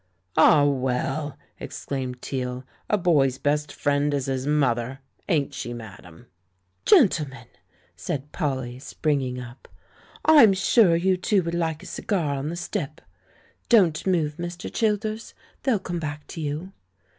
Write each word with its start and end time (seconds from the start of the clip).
"Ah, 0.35 0.63
well," 0.65 1.37
exclaimed 1.59 2.23
Teale," 2.23 2.65
'a 2.89 2.97
boy's 2.97 3.37
best 3.37 3.71
friend 3.71 4.15
is 4.15 4.25
his 4.25 4.47
mother!" 4.47 4.97
Ain't 5.29 5.53
she, 5.53 5.75
madame?" 5.75 6.25
"Gentlemen," 6.87 7.45
said 7.95 8.31
Polly, 8.31 8.79
springing 8.79 9.39
up, 9.39 9.67
"I'm 10.25 10.53
sure 10.53 10.95
you 10.95 11.17
two 11.17 11.43
would 11.43 11.53
like 11.53 11.83
a 11.83 11.85
cigar 11.85 12.33
on 12.33 12.49
the 12.49 12.55
stoep! 12.55 12.99
Don't 13.69 14.07
move, 14.07 14.37
Mr. 14.37 14.73
Childers. 14.73 15.35
They'll 15.61 15.77
come 15.77 15.99
back 15.99 16.25
to 16.29 16.41
you." 16.41 16.71